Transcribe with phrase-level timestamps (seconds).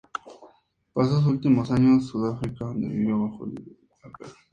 [0.93, 4.33] Pasó sus últimos años en Sudáfrica, donde vivió bajo el Apartheid.